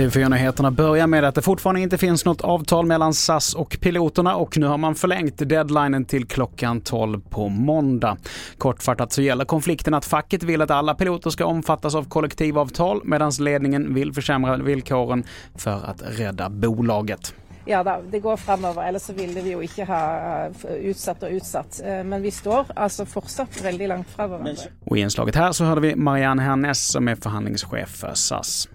TV4-nyheterna 0.00 0.70
börjar 0.70 1.06
med 1.06 1.24
att 1.24 1.34
det 1.34 1.42
fortfarande 1.42 1.80
inte 1.80 1.98
finns 1.98 2.24
något 2.24 2.40
avtal 2.40 2.86
mellan 2.86 3.14
SAS 3.14 3.54
och 3.54 3.78
piloterna 3.80 4.36
och 4.36 4.58
nu 4.58 4.66
har 4.66 4.78
man 4.78 4.94
förlängt 4.94 5.48
deadlinen 5.48 6.04
till 6.04 6.26
klockan 6.26 6.80
12 6.80 7.20
på 7.20 7.48
måndag. 7.48 8.16
Kortfattat 8.58 9.12
så 9.12 9.22
gäller 9.22 9.44
konflikten 9.44 9.94
att 9.94 10.04
facket 10.04 10.42
vill 10.42 10.62
att 10.62 10.70
alla 10.70 10.94
piloter 10.94 11.30
ska 11.30 11.44
omfattas 11.44 11.94
av 11.94 12.04
kollektivavtal 12.08 13.00
medan 13.04 13.32
ledningen 13.40 13.94
vill 13.94 14.12
försämra 14.12 14.56
villkoren 14.56 15.24
för 15.54 15.84
att 15.84 16.02
rädda 16.06 16.50
bolaget. 16.50 17.34
Ja 17.70 17.84
da, 17.84 18.00
det 18.10 18.18
går 18.18 18.36
fremover. 18.36 18.82
Ellers 18.88 19.02
så 19.02 19.12
ville 19.12 19.40
vi 19.40 19.52
jo 19.52 19.60
ikke 19.62 19.84
ha 19.86 20.02
eh, 20.46 20.72
utsatt 20.90 21.22
og 21.22 21.36
utsatt. 21.38 21.76
Eh, 21.84 22.00
men 22.04 22.22
vi 22.22 22.30
står 22.34 22.72
altså 22.74 23.06
fortsatt 23.06 23.60
veldig 23.62 23.88
langt 23.88 24.10
fra 24.10 24.26
hverandre. 24.26 24.72
Och 24.84 24.98
i 24.98 25.00
inslaget 25.00 25.36
här 25.36 25.52
så 25.52 25.64
hörde 25.64 25.80
vi 25.80 25.96
Marianne 25.96 26.42
Hernes 26.42 26.88
som 26.88 27.08
är 27.08 27.14
förhandlingschef 27.14 27.88
för 27.88 28.14
SAS. 28.14 28.68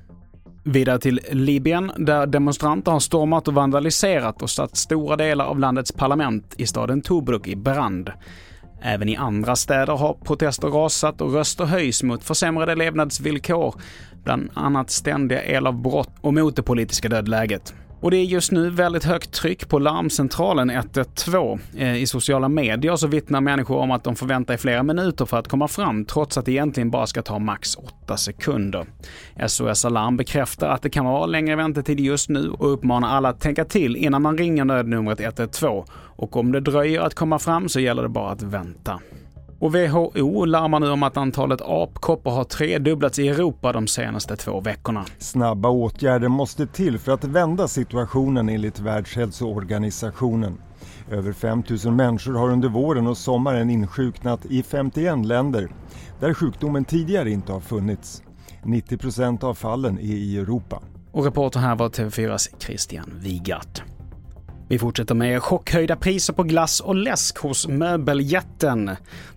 Vidare 0.63 0.99
till 0.99 1.19
Libyen, 1.31 1.91
där 1.97 2.27
demonstranter 2.27 2.91
har 2.91 2.99
stormat 2.99 3.47
och 3.47 3.53
vandaliserat 3.53 4.41
och 4.41 4.49
satt 4.49 4.77
stora 4.77 5.15
delar 5.15 5.45
av 5.45 5.59
landets 5.59 5.91
parlament 5.91 6.55
i 6.57 6.65
staden 6.65 7.01
Tobruk 7.01 7.47
i 7.47 7.55
brand. 7.55 8.11
Även 8.81 9.09
i 9.09 9.15
andra 9.15 9.55
städer 9.55 9.97
har 9.97 10.13
protester 10.13 10.67
rasat 10.67 11.21
och 11.21 11.33
röster 11.33 11.65
höjs 11.65 12.03
mot 12.03 12.23
försämrade 12.23 12.75
levnadsvillkor, 12.75 13.75
bland 14.23 14.49
annat 14.53 14.89
ständiga 14.89 15.41
elavbrott 15.41 16.11
och 16.21 16.33
mot 16.33 16.55
det 16.55 16.63
politiska 16.63 17.09
dödläget. 17.09 17.73
Och 18.05 18.11
det 18.11 18.17
är 18.17 18.23
just 18.23 18.51
nu 18.51 18.69
väldigt 18.69 19.03
högt 19.03 19.31
tryck 19.31 19.69
på 19.69 19.79
larmcentralen 19.79 20.69
112. 20.69 21.59
Eh, 21.77 21.95
I 21.95 22.07
sociala 22.07 22.49
medier 22.49 22.95
så 22.95 23.07
vittnar 23.07 23.41
människor 23.41 23.77
om 23.77 23.91
att 23.91 24.03
de 24.03 24.15
får 24.15 24.25
vänta 24.25 24.53
i 24.53 24.57
flera 24.57 24.83
minuter 24.83 25.25
för 25.25 25.37
att 25.37 25.47
komma 25.47 25.67
fram, 25.67 26.05
trots 26.05 26.37
att 26.37 26.45
det 26.45 26.51
egentligen 26.51 26.91
bara 26.91 27.07
ska 27.07 27.21
ta 27.21 27.39
max 27.39 27.75
8 27.75 28.17
sekunder. 28.17 28.85
SOS 29.47 29.85
Alarm 29.85 30.17
bekräftar 30.17 30.69
att 30.69 30.81
det 30.81 30.89
kan 30.89 31.05
vara 31.05 31.25
längre 31.25 31.55
väntetid 31.55 31.99
just 31.99 32.29
nu 32.29 32.49
och 32.49 32.73
uppmanar 32.73 33.09
alla 33.09 33.29
att 33.29 33.39
tänka 33.39 33.65
till 33.65 33.95
innan 33.95 34.21
man 34.21 34.37
ringer 34.37 34.65
nödnumret 34.65 35.19
112. 35.19 35.83
Och 35.93 36.37
om 36.37 36.51
det 36.51 36.59
dröjer 36.59 37.01
att 37.01 37.13
komma 37.13 37.39
fram 37.39 37.69
så 37.69 37.79
gäller 37.79 38.03
det 38.03 38.09
bara 38.09 38.31
att 38.31 38.41
vänta. 38.41 38.99
Och 39.59 39.75
WHO 39.75 40.45
larmar 40.45 40.79
nu 40.79 40.89
om 40.89 41.03
att 41.03 41.17
antalet 41.17 41.61
apkoppor 41.61 42.31
har 42.31 42.43
tredubblats 42.43 43.19
i 43.19 43.27
Europa 43.27 43.71
de 43.71 43.87
senaste 43.87 44.35
två 44.35 44.59
veckorna. 44.59 45.05
Snabba 45.17 45.69
åtgärder 45.69 46.27
måste 46.27 46.67
till 46.67 46.99
för 46.99 47.11
att 47.11 47.23
vända 47.23 47.67
situationen 47.67 48.49
enligt 48.49 48.79
Världshälsoorganisationen. 48.79 50.57
Över 51.11 51.33
5 51.33 51.63
000 51.85 51.93
människor 51.93 52.33
har 52.33 52.49
under 52.49 52.69
våren 52.69 53.07
och 53.07 53.17
sommaren 53.17 53.69
insjuknat 53.69 54.45
i 54.45 54.63
51 54.63 55.25
länder 55.25 55.69
där 56.19 56.33
sjukdomen 56.33 56.85
tidigare 56.85 57.31
inte 57.31 57.51
har 57.51 57.59
funnits. 57.59 58.23
90 58.63 58.97
procent 58.97 59.43
av 59.43 59.53
fallen 59.53 59.99
är 59.99 60.03
i 60.03 60.37
Europa. 60.37 60.81
Och 61.11 61.25
reporter 61.25 61.59
här 61.59 61.75
var 61.75 61.89
TV4s 61.89 62.47
Christian 62.59 63.13
Wigart. 63.15 63.83
Vi 64.67 64.79
fortsätter 64.79 65.15
med 65.15 65.43
chockhöjda 65.43 65.95
priser 65.95 66.33
på 66.33 66.43
glass 66.43 66.79
och 66.79 66.95
läsk 66.95 67.37
hos 67.37 67.67
möbeljätten. 67.67 68.91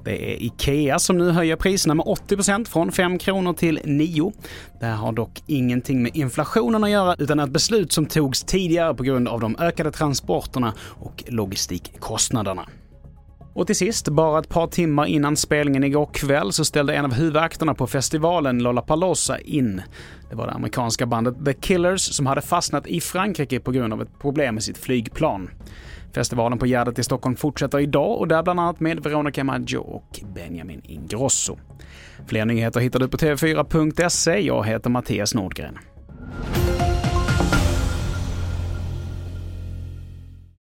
Det 0.04 0.32
är 0.32 0.42
IKEA 0.42 0.98
som 0.98 1.18
nu 1.18 1.30
höjer 1.30 1.56
priserna 1.56 1.94
med 1.94 2.06
80% 2.06 2.64
från 2.68 2.92
5 2.92 3.18
kronor 3.18 3.52
till 3.52 3.80
9. 3.84 4.32
Det 4.80 4.86
här 4.86 4.94
har 4.94 5.12
dock 5.12 5.42
ingenting 5.46 6.02
med 6.02 6.16
inflationen 6.16 6.84
att 6.84 6.90
göra 6.90 7.14
utan 7.18 7.40
ett 7.40 7.50
beslut 7.50 7.92
som 7.92 8.06
togs 8.06 8.44
tidigare 8.44 8.94
på 8.94 9.02
grund 9.02 9.28
av 9.28 9.40
de 9.40 9.56
ökade 9.58 9.92
transporterna 9.92 10.74
och 10.80 11.24
logistikkostnaderna. 11.26 12.66
Och 13.58 13.66
till 13.66 13.76
sist, 13.76 14.08
bara 14.08 14.38
ett 14.38 14.48
par 14.48 14.66
timmar 14.66 15.06
innan 15.06 15.36
spelningen 15.36 15.84
igår 15.84 16.08
kväll 16.12 16.52
så 16.52 16.64
ställde 16.64 16.94
en 16.94 17.04
av 17.04 17.14
huvudakterna 17.14 17.74
på 17.74 17.86
festivalen 17.86 18.58
Lollapalooza 18.58 19.38
in. 19.38 19.82
Det 20.30 20.36
var 20.36 20.46
det 20.46 20.52
amerikanska 20.52 21.06
bandet 21.06 21.44
The 21.44 21.54
Killers 21.54 22.00
som 22.00 22.26
hade 22.26 22.40
fastnat 22.40 22.86
i 22.86 23.00
Frankrike 23.00 23.60
på 23.60 23.70
grund 23.70 23.92
av 23.92 24.02
ett 24.02 24.18
problem 24.18 24.54
med 24.54 24.64
sitt 24.64 24.78
flygplan. 24.78 25.50
Festivalen 26.14 26.58
på 26.58 26.66
Gärdet 26.66 26.98
i 26.98 27.04
Stockholm 27.04 27.36
fortsätter 27.36 27.78
idag 27.78 28.18
och 28.18 28.28
där 28.28 28.42
bland 28.42 28.60
annat 28.60 28.80
med 28.80 29.00
Veronica 29.00 29.44
Maggio 29.44 29.78
och 29.78 30.20
Benjamin 30.34 30.82
Ingrosso. 30.84 31.58
Fler 32.26 32.44
nyheter 32.44 32.80
hittar 32.80 33.00
du 33.00 33.08
på 33.08 33.16
tv4.se. 33.16 34.40
Jag 34.40 34.66
heter 34.66 34.90
Mattias 34.90 35.34
Nordgren. 35.34 35.78